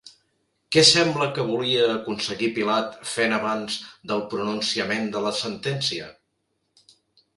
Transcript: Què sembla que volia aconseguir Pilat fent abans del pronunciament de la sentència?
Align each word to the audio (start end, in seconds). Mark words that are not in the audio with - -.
Què 0.75 0.83
sembla 0.91 1.27
que 1.35 1.43
volia 1.49 1.83
aconseguir 1.97 2.49
Pilat 2.57 2.97
fent 3.11 3.37
abans 3.37 3.77
del 4.13 4.25
pronunciament 4.35 5.07
de 5.17 5.23
la 5.27 5.35
sentència? 5.45 6.09